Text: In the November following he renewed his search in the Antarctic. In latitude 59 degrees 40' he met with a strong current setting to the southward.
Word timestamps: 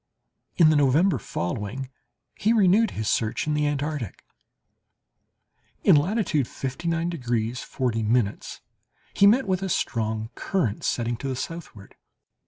In 0.55 0.71
the 0.71 0.75
November 0.75 1.19
following 1.19 1.91
he 2.33 2.53
renewed 2.53 2.89
his 2.97 3.07
search 3.07 3.45
in 3.45 3.53
the 3.53 3.67
Antarctic. 3.67 4.23
In 5.83 5.95
latitude 5.95 6.47
59 6.47 7.07
degrees 7.07 7.61
40' 7.61 8.07
he 9.13 9.27
met 9.27 9.47
with 9.47 9.61
a 9.61 9.69
strong 9.69 10.31
current 10.33 10.83
setting 10.83 11.17
to 11.17 11.27
the 11.27 11.35
southward. 11.35 11.93